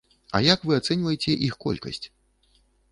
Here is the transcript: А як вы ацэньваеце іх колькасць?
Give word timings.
А 0.37 0.41
як 0.45 0.63
вы 0.69 0.73
ацэньваеце 0.79 1.37
іх 1.51 1.61
колькасць? 1.67 2.03